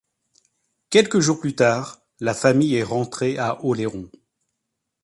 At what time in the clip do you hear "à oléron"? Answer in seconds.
3.37-4.09